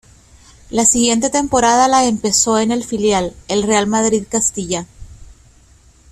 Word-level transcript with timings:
La 0.71 0.83
siguiente 0.83 1.29
temporada 1.29 1.87
la 1.87 2.05
empezó 2.05 2.57
en 2.57 2.71
el 2.71 2.83
filial, 2.83 3.35
el 3.47 3.61
Real 3.61 3.85
Madrid 3.85 4.25
Castilla. 4.27 4.87